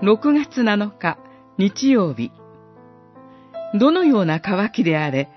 [0.00, 1.18] 6月7日
[1.56, 2.30] 日曜日。
[3.74, 5.28] どのような渇きであれ、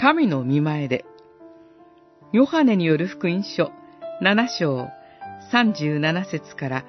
[0.00, 1.04] 神の見前で。
[2.32, 3.72] ヨハネによる福音書
[4.22, 4.88] 7章
[5.52, 6.84] 37節から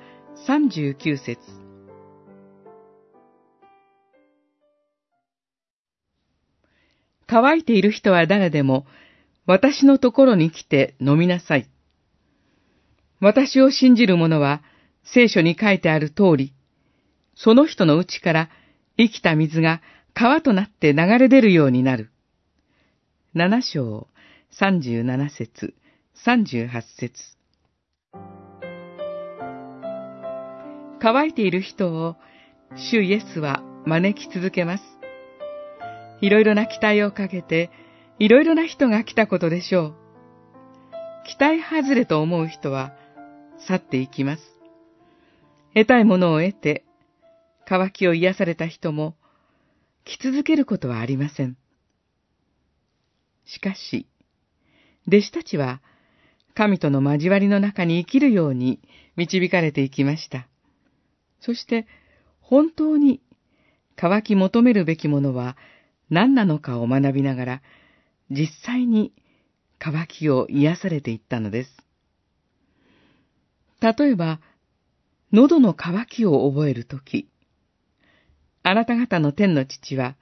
[0.48, 1.38] 39節
[7.28, 8.86] 乾いている人は誰でも、
[9.46, 11.70] 私のところに来て飲みなさい。
[13.20, 14.64] 私を信じる者は、
[15.04, 16.54] 聖書に書いてある通り、
[17.40, 18.50] その人の内から
[18.98, 19.82] 生きた水が
[20.16, 22.10] 川となって流れ出るようになる。
[23.36, 24.08] 七章、
[24.50, 25.76] 三十七節、
[26.16, 27.38] 三十八節。
[31.00, 32.16] 乾いている人を、
[32.76, 34.84] 主イエスは招き続けます。
[36.22, 37.70] いろいろな期待をかけて、
[38.18, 39.96] いろいろな人が来たことでしょう。
[41.28, 42.94] 期待外れと思う人は、
[43.68, 44.42] 去っていきます。
[45.76, 46.87] 得たいものを得て、
[47.68, 49.18] 渇きを癒された人も、
[50.06, 51.58] 来続けることはありません。
[53.46, 54.08] しかし、
[55.06, 55.82] 弟子たちは、
[56.54, 58.80] 神との交わりの中に生きるように
[59.18, 60.48] 導かれていきました。
[61.42, 61.88] そして、
[62.40, 63.22] 本当に
[63.98, 65.58] 乾き求めるべきものは
[66.10, 67.62] 何なのかを学びながら、
[68.30, 69.12] 実際に
[69.78, 71.78] 乾きを癒されていったのです。
[73.82, 74.40] 例えば、
[75.34, 77.28] 喉の渇きを覚えるとき、
[78.70, 80.18] あなた方の天の父は、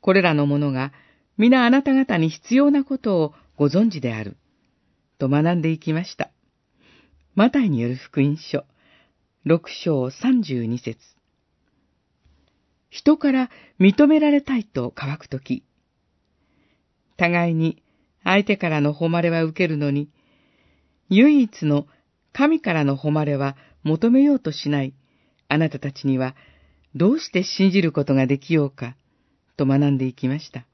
[0.00, 0.92] これらのものが
[1.36, 4.36] 皆あなた方に必要なことをご存知である。
[5.18, 6.30] と学んでいきました。
[7.34, 8.64] マタイによる福音書、
[9.42, 11.00] 六章三十二節
[12.90, 15.64] 人から認められたいと乾くとき、
[17.16, 17.82] 互いに
[18.22, 20.08] 相手からの誉れは受けるのに、
[21.08, 21.88] 唯一の
[22.32, 24.94] 神からの誉れは求めようとしない
[25.48, 26.36] あなたたちには
[26.94, 28.96] どうして信じることができようか、
[29.56, 30.66] と学んでいきました。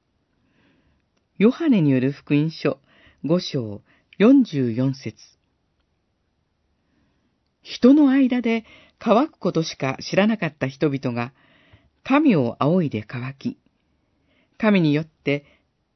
[1.37, 2.79] ヨハネによる福音書
[3.23, 3.81] 五章
[4.17, 5.15] 四十四節
[7.61, 8.65] 人の間で
[8.97, 11.33] 乾くことしか知らなかった人々が、
[12.03, 13.57] 神を仰いで乾き、
[14.57, 15.45] 神によって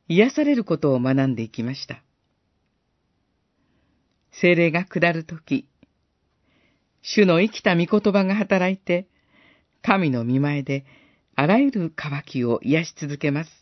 [0.07, 2.03] 癒されることを学んでいきました。
[4.31, 5.67] 精霊が下るとき、
[7.01, 9.07] 主の生きた御言葉が働いて、
[9.81, 10.85] 神の見前で
[11.35, 13.60] あらゆる渇きを癒し続けます。